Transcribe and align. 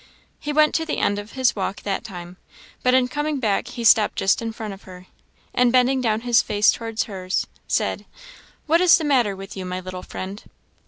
He 0.39 0.51
went 0.51 0.73
to 0.73 0.83
the 0.83 0.97
end 0.97 1.19
of 1.19 1.33
his 1.33 1.55
walk 1.55 1.83
that 1.83 2.03
time, 2.03 2.37
but 2.81 2.95
in 2.95 3.07
coming 3.07 3.39
back 3.39 3.67
he 3.67 3.83
stopped 3.83 4.15
just 4.15 4.41
in 4.41 4.51
front 4.51 4.73
of 4.73 4.81
her, 4.81 5.05
and, 5.53 5.71
bending 5.71 6.01
down 6.01 6.21
his 6.21 6.41
face 6.41 6.71
towards 6.71 7.03
hers, 7.03 7.45
said, 7.67 8.05
"What 8.65 8.81
is 8.81 8.97
the 8.97 9.03
matter 9.03 9.35
with 9.35 9.55
you, 9.55 9.63
my 9.63 9.79
little 9.79 10.01
friend?" 10.01 10.41